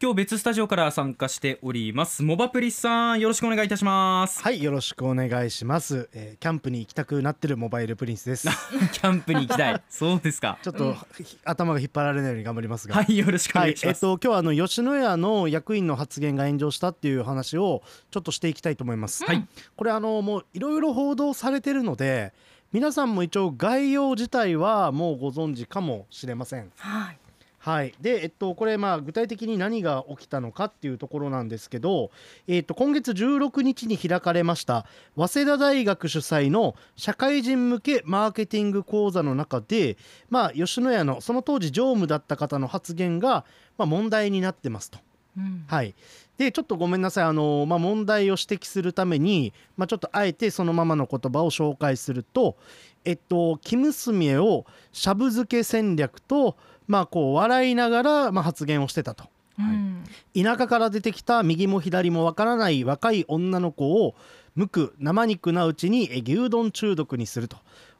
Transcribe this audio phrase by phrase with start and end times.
[0.00, 2.22] 今日別スタジオから参加しております。
[2.22, 4.40] モバプリスさんよろしくお願いいたします。
[4.40, 8.46] はいよろしくお願いします、えーキャンプに行きたくなってるモバイルプリンスです。
[8.94, 9.82] キャンプに行きたい。
[9.90, 10.56] そうですか。
[10.62, 12.94] ちょっと、ひ頭が引っ張られないように頑張りますが。
[12.94, 19.44] はいよろしくおはいえっ願いします、と今日はあの吉野家の役員の発言が炎上したっていう話をちょっとしていきたいと思います、はい。
[19.74, 22.32] これあのもういろいろ報道されてるので
[22.70, 26.70] 皆さんも一応概要自体はもうご存知かもしれません。
[26.76, 27.18] はい。
[27.68, 32.10] はい、で、えっと、これ、まあ、具体的に何が起きたのかっていうところなんですけど、
[32.46, 34.86] えっと、今月16日に開かれました
[35.16, 39.98] 早稲田大学主催の社会人向けマーケティング講座の中で、
[40.30, 43.44] まあ、吉野家のその当時常務だった方の発言が、
[43.76, 44.98] まあ、問題になってますと。
[45.36, 45.64] うん。
[45.66, 45.94] はい、
[46.38, 52.56] でちょっとごめんなさいあの、まあ、問題を指摘するために、まあ、ちょっとあえてそのままの言葉を紹介すると
[53.04, 56.56] 「えっと、生娘をしゃぶ漬け戦略と」
[56.86, 59.24] まあ、こう笑いながら、まあ、発言をしてたと。
[59.58, 60.04] うん。
[60.34, 64.14] 田舎から出てきた右も左もわからない若い女の子を
[64.54, 67.58] 無垢生肉なうちにえ牛丼中毒にすると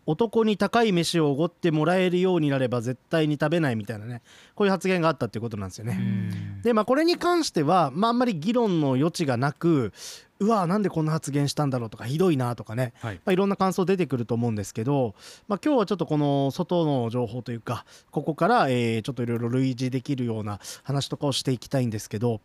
[0.09, 4.23] 男に高い飯をおごってもらえるようになれば絶対に食べないみたいなね
[4.55, 5.99] こういう発言があったっていうことなんですよね。
[6.01, 9.93] うんでまあこれに関しては、まあ、あんまり議論の余地がなく
[10.41, 15.15] うわなんでこんな発言したんだろうとかひどいなとかね、はいまあ、いろんな感想出てくると思うんですけど、
[15.47, 22.41] まあ、今日はちょっとこの外の情報というかここから、えーちょっといろいろ類似できるような話とかをしていきたいんですけど。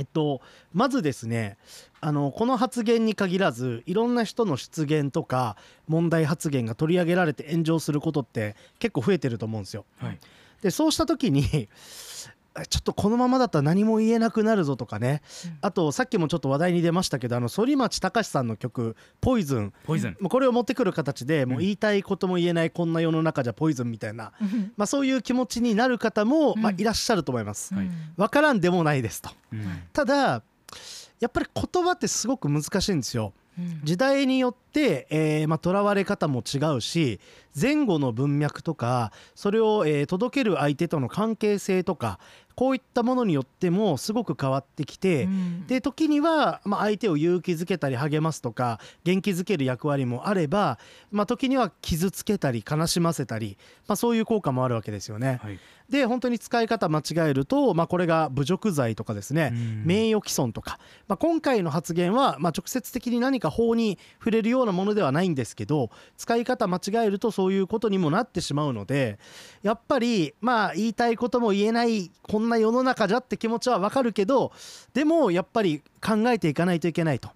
[0.00, 0.40] えっと、
[0.72, 1.58] まずですね
[2.00, 5.56] あのこの発言に限らずいろんな人の失言とか
[5.88, 9.84] 問題発言が取り上げられて炎上することって結構増えてると思うんですよ。
[9.98, 10.18] はい
[10.62, 11.68] でそうした時にえ
[12.68, 15.58] ちょっとこのままだったら何も言えなくなるぞとかね、うん。
[15.62, 24.72] あとさっきもちょっと話題に出ましたけどあの反町隆史さんの曲「ポイズンポイズンもうこれを持ってくる形でもううん言いたいことも言えないこんな世の中じゃポイズンみたいな、うん。
[24.76, 27.74] まあ、そういう気持ちになる方も、まあう、んいらっしゃると思います。
[27.74, 27.88] はい。
[28.16, 29.30] わからんでもないですと。
[29.52, 29.82] うん。
[29.92, 30.42] ただ
[31.20, 33.32] やっぱり言葉ってすごく難しいんですよ。
[33.58, 33.80] うん。
[33.84, 34.69] 時代によって、
[35.10, 37.20] えーまあ、囚われ方も違うし
[37.60, 42.18] 前後の文脈とかそれを、えー届ける相手との関係性とか
[42.60, 45.66] こういったものによってもすごく変わってきて、うん。
[45.66, 50.78] で時には、まあ、相手を勇気づけたり励ますとか元気づける役割もあれば、
[51.10, 53.56] まあ、時には傷つけたり悲しませたり、
[53.88, 55.40] まあ、そういう効果もあるわけですよね。
[55.42, 55.58] はい。
[55.88, 59.82] で本当に使い方間違えると、まあ、これが侮辱罪とかですね、うん。
[59.86, 60.78] 名誉毀損とか、
[61.08, 69.18] まあ、今回の発言は、まあ、直接的に何か法に触れるようようなものではないんですけど使い方間違えるとそういうことにもなってしまうので
[69.62, 74.52] やっぱりまあ言いたいことも言えないこんな世の中じゃって気持ちはわかるけど
[74.94, 77.30] でもやっぱり考えていかないといけないと。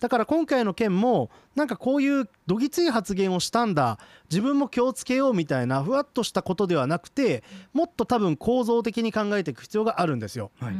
[0.00, 3.98] だから今回の件もなんかこういうどぎつい発言をしたんだ。
[4.30, 7.42] 自分も気をつけようみたいなふわっとしたことではなくて
[7.72, 10.50] もっと多分構造的に考えていく必要があるんですよ。
[10.60, 10.74] はい。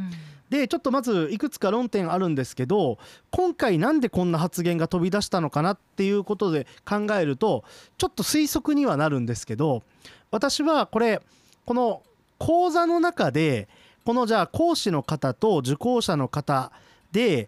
[0.49, 2.97] でちょっとまずいくつか論点あるんですけど
[3.29, 7.63] 今回なんでこんな発言が飛び出したのかなっていうことで考えると
[7.97, 9.83] ちょっと推測にはなるんですけど
[10.31, 11.21] 私はこれ
[11.65, 12.01] この
[12.39, 13.67] 講座の中で
[14.05, 16.71] このじゃあ講師の方と受講者の方
[17.11, 17.47] で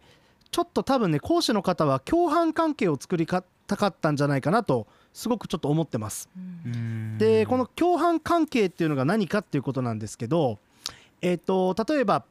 [0.52, 6.30] ちょっと多分ね講師の方は共犯関係を作りたかったんじゃないかなとすごくちょっと思ってます。
[7.18, 10.60] でこの共犯関係っていうのが何かっていうことなんですけど、
[11.22, 12.26] えっと例えば、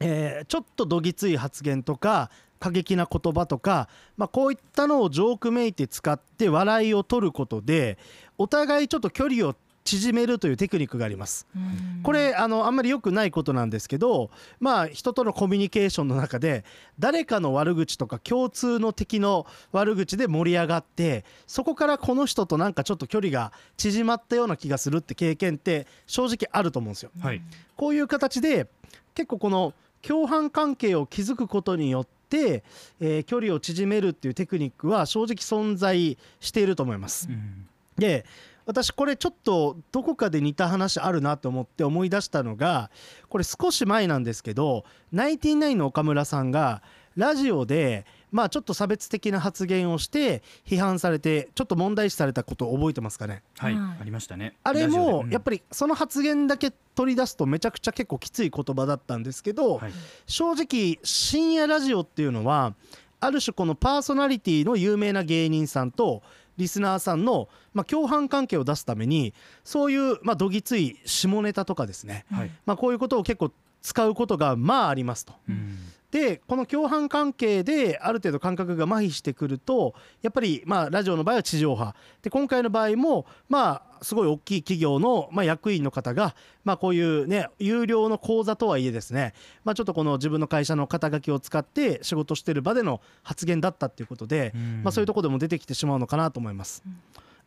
[0.00, 2.30] えーちょっとどぎつい発言とか
[2.64, 7.98] 過激な言葉とか、まあ、こういったのをジョークめいて使って笑いを取ることで
[8.38, 11.46] お互いちょっと距離を縮めるというテクニックがあります。
[11.54, 14.30] うんこれあのあんまり良くないことなんですけど
[14.60, 16.64] まあ人とのコミュニケーションの中で
[16.98, 27.10] 誰かの悪口とか共通の敵の悪口で盛り上がってそこからこの人となんかちょっと距離が縮まったような気がするって経験って正直あると思うんですよ。
[27.20, 27.40] はい
[27.76, 28.68] こういう形で
[29.14, 32.64] 結構この共犯関係を築くことによって、
[33.00, 37.28] えー距離を縮めるっていうテクニックは正直存在していると思います。
[37.30, 38.26] うんで
[38.66, 42.90] 私これちょっとどこかで似た話あるなと思って思い出したのが
[43.28, 46.82] これ少し前なんですけどナインティナインの岡村さんが
[47.16, 53.44] ラジオでまあちょっと差別的な発言をして批判されてちょっと問題視されたことを覚えてますかね？
[53.58, 53.98] はいはい。
[54.00, 54.56] ありましたね。
[54.64, 59.92] あれもやっぱりりその発言だけ取り出すとめちゃくちゃ結構きつい言葉だったんですけど、はい。
[60.26, 62.74] 正直深夜ラジオっていうのは
[63.20, 66.22] ある種このパーソナリティの有名な芸人さんと
[66.56, 69.34] リスナーさんの、まあ、共犯関係を出すために
[69.64, 72.50] そういう、まあ、どぎつい下ネタとかですね、はい。
[72.66, 73.52] まあ、こういうことを結構
[73.82, 75.34] 使うことがまあありますと。
[75.48, 75.78] うん
[76.14, 81.92] でこの共犯関係である程度感覚が麻痺してくるとやっぱりまあラジオの場合は地上波。
[82.22, 89.34] で今回の場合もまあすごい大きい企業のまあ役員の方がまあこういうね有料の講座とはいえですね
[89.64, 94.52] まあちょっとこの自分の会社の肩書きを使って仕事してる場での発言だったっていうことで
[94.84, 96.84] まあそういうところでも出てきてしまうのかなと思います。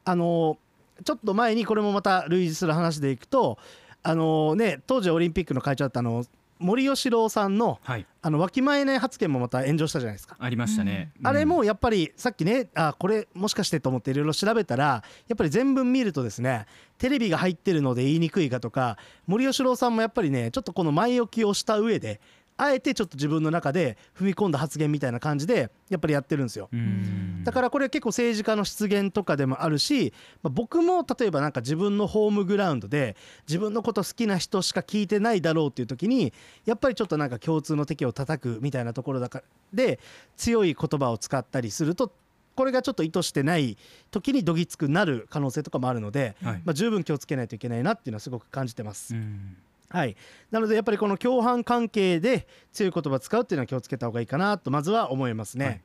[0.04, 0.58] あの
[1.06, 3.58] ちょっと前にこれもまた類似する話でいくと
[4.04, 6.26] あのね当時オリンピックの会長だったあの
[6.60, 8.06] 森喜朗さんのはい。
[8.22, 10.36] あのわきまえない発言もまた炎上したじゃないですか。
[10.38, 16.66] ありましたね、あれもやっぱりさっきねあこれもしかしてと思っていろいろ調べたらやっぱり全文見るとですね
[16.98, 22.20] テレビが入ってるので言いにくいかとか森喜朗さんもやっぱりねちょっとこの前置きをした上で
[22.58, 26.70] あえてちょっと自分の中で踏み込んだ発言みたいな感じでやっぱりやってるんですよ。
[26.74, 30.12] うんだからこれ結構政治家の失言とかでもあるし、
[30.44, 33.16] まあ僕も例えばなんか自分のホームグラウンドで
[33.48, 36.34] 自分のこと好きな人しか聞いてないだろうっていう時に
[36.66, 39.44] やっぱりちょっとなんか共通の敵を叩くみたいなところだから
[39.74, 40.00] で
[40.36, 42.12] 強い言葉を使ったりすると
[42.56, 43.78] これがちょっと意図してない
[44.10, 49.16] 時にどぎつくなる可能性とかもあるので、はいまあ、十分気をつけないといけないなっていうのはすごく感じてます。
[49.16, 49.56] うん
[49.90, 50.16] はい、
[50.52, 55.66] なのでやっぱりこの共犯関係で強い言葉使うっていうのは気をつけた方がいいかなとまずは思いますね。
[55.66, 55.82] はい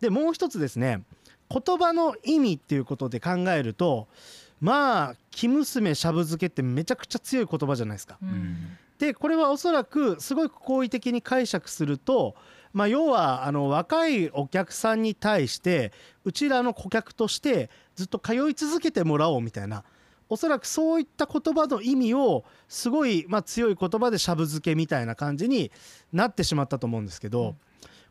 [0.00, 1.02] でもう一つですね
[1.50, 4.08] 言葉の意味っていうことで考えると
[4.60, 8.18] まあ「生娘しゃぶ漬け」ってめちゃくちゃ強い言葉じゃないですか。
[8.22, 12.34] うんでこれはおそらくすごい好意的に解釈すると、
[12.72, 15.92] まあ、要はあの若いお客さんに対して
[16.24, 19.84] うちらの顧客としてずっと通い続けてもらおうみたいな
[20.28, 25.70] おそらくそういった言葉の意味をすごい、まあ、強い言葉でしゃぶ漬けみたいな感じに
[26.12, 27.56] なってしまったと思うんですけど、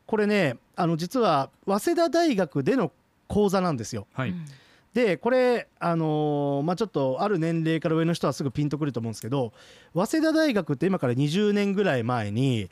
[0.06, 2.92] これねあの実は早稲田大学での
[3.28, 4.06] 講座なんですよ。
[4.12, 4.34] はい、
[4.98, 9.52] でこれあのーまあちょっとある年齢から上の人はすぐピンとくると思うんですけど
[9.94, 12.68] 早稲田大学って今から20年ぐらい前に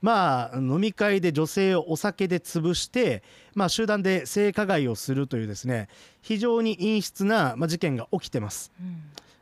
[0.00, 3.24] まあ飲み会で女性をお酒で潰して、
[3.56, 5.88] まあ、集団で性加害をするというですね
[6.22, 8.70] 非常に陰湿な、ま、事件が起きてます。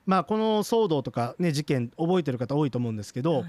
[0.04, 3.44] まあ、この騒動とか、ね、事件覚えてる方多いと思うんですけど、はい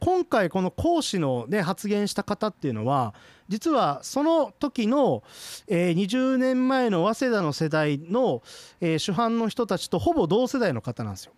[0.00, 3.14] 今回この講師の、ね、発言した方っていうのは
[3.46, 5.22] 実はその時の、
[5.68, 8.42] えー20年前の早稲田の世代の、
[8.80, 11.32] えー主犯の人たちとほぼ同世代の方なんですよ。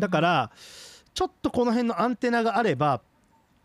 [0.00, 0.50] だから
[1.14, 3.00] ちょっとこの辺のアンテナがあれば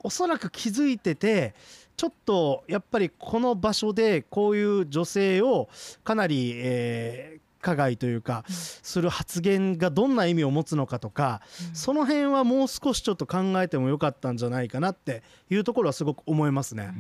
[0.04, 1.56] おそらく気づいてて
[1.98, 5.70] ちょっとやっぱりこの場所でこういう女性を
[6.04, 11.42] かなり、えー加害というかする発言がどんな意味を持つのかとか、
[11.74, 16.94] その辺はもう少しちょっと考えてもよかったんじゃないかなっていうところはすごく思いますね。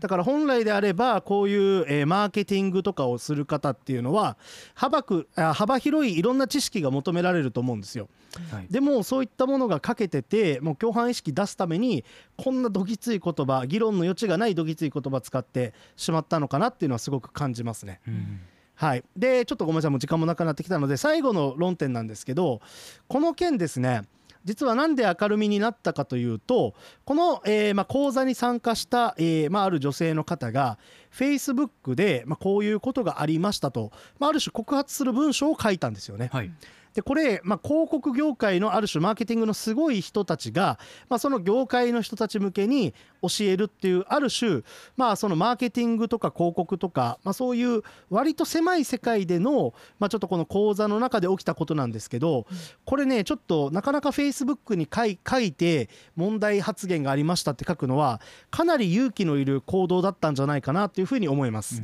[0.00, 4.36] だから本来であればこういう、えーマーケティングとかをする方っていうのは
[4.74, 8.08] 幅くあ幅広いいろんな知識が求められると思うんですよ。
[8.50, 12.04] はいでもそういったものが欠けててもう共犯意識出すために
[12.36, 18.00] こんなどぎつい言葉議論の余地がないどぎつい言葉使ってしまったのかなっていうのはすごく感じますね。
[18.06, 18.40] うん
[18.80, 22.62] はい、でちょっとごめんなさいもう時間もなくなってきたので最後の論点なんですけど
[23.08, 24.04] この件ですね
[24.46, 26.72] 実はなんで明るみになったかというと
[27.04, 30.78] この、えーまあ、講座に参加した、えーまあ、る女性の方が
[31.14, 36.30] Facebook で、ま、こういうことがありましたと、まあ、ある種告発する文章を書いたんですよね。
[36.32, 36.50] はい
[36.94, 40.78] でこれ、まあ、広告業界のある種マーケティングのすごい人たちが、
[41.08, 44.62] まあ、その業界の人たち向けに教えるっていうある種、
[44.96, 52.46] まあ、そのマーケティングとか広告とか、まあ、そういう割と狭い世界での、まあ、ちょっとこの講座の中で起きたことなんですけど
[52.84, 61.82] これねちょっとなかなか Facebook に書い書いて問題発言がありましたって書くのはかなり勇気のいる行動だったんじゃないかなというふうに思います。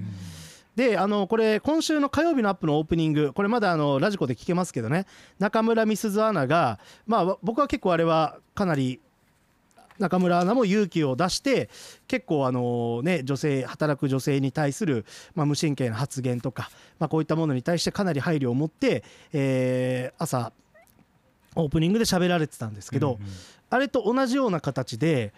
[0.76, 5.06] であのこれ今週の火曜日のアップのオープニングこれまだあのラジコで聞けますけどね。
[5.38, 9.00] 中村美鈴アナがまあ僕は結構あれはかなり
[9.98, 11.70] 中村アナも勇気を出して
[12.06, 19.02] 結構あのね女性働く女性に対する、まあ、無神経な発言とか、まあ、こういったものに対してかなり配慮を持って、
[19.32, 20.52] えー朝
[21.56, 23.30] オープニングで喋られてたんですけど、うんうん。
[23.68, 25.32] あれと同じような形で、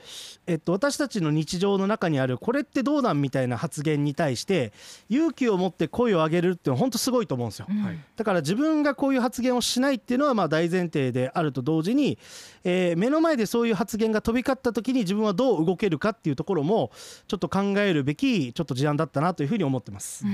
[0.47, 4.73] えっと、私たちの日常の中にあるこれってどうなんみたいな発言に対して
[5.09, 7.67] 勇気を持って声を上げるっていうのは本当すごいと思うんですよ。
[7.69, 12.19] はいだから自分がこういう発言をしないっていうのはまあ大前提であると同時に、
[12.65, 16.91] えー目の前でそういう発言が飛び交った時に自分はどう動けるかっていうところも
[17.29, 20.25] ちょっと考えるべきちょっと事案だったなというふうに思ってます。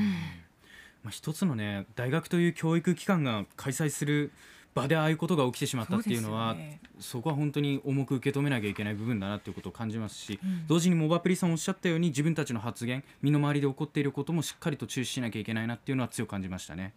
[1.02, 4.32] まあ、一つのね大学という教育機関が開催する
[4.74, 16.92] 場でああいうことが起きてしまったっていうのは、ね、そこは本当に重く受け止めなきゃいけない部分だなということを感じますし、うん、同時にモバプリさんおっしゃったように自分たちの発言身の回りで起こっていることもしっかりと注視しなきゃいけないなっていうのは強く感じましたね。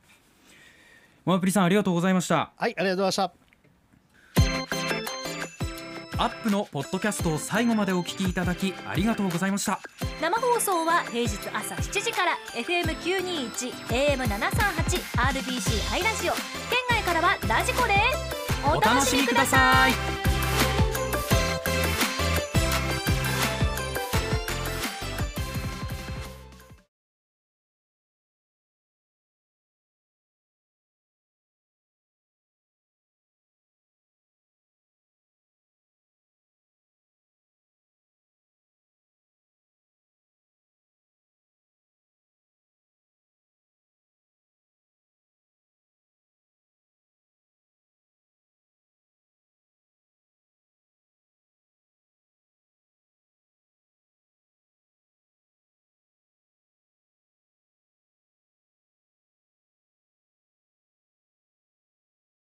[1.26, 2.52] モバプリさんありがとうございました。
[2.56, 3.48] はいありがとうございました。
[6.20, 9.80] アップのポッドキャストを最後までお聞きいただきありがとうございました。
[10.20, 13.72] 生放送は平日朝7時から FM921
[14.18, 16.87] AM738 RBC ハイラジオ。
[17.08, 17.94] からはラジコで
[18.66, 20.27] お楽しみください。